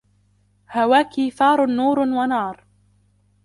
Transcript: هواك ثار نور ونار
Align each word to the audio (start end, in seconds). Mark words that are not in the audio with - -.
هواك 0.75 1.13
ثار 1.37 1.59
نور 1.77 1.97
ونار 2.17 2.55